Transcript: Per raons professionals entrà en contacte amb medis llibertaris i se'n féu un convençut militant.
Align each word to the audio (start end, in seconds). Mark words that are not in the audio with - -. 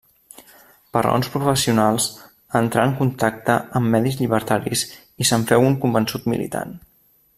Per 0.95 1.01
raons 1.07 1.27
professionals 1.33 2.07
entrà 2.61 2.85
en 2.91 2.95
contacte 3.01 3.59
amb 3.81 3.93
medis 3.97 4.17
llibertaris 4.23 4.87
i 5.25 5.29
se'n 5.33 5.47
féu 5.53 5.67
un 5.69 5.77
convençut 5.85 6.27
militant. 6.35 6.75